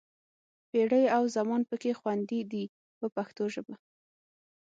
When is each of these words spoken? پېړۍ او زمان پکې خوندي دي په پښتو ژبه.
پېړۍ 0.69 1.05
او 1.15 1.23
زمان 1.35 1.61
پکې 1.69 1.91
خوندي 1.99 2.41
دي 2.51 2.63
په 2.99 3.07
پښتو 3.15 3.43
ژبه. 3.53 3.75